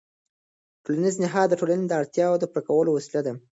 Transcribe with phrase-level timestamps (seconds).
[0.83, 3.33] ټولنیز نهاد د ټولنې د اړتیاوو د پوره کولو وسیله ده.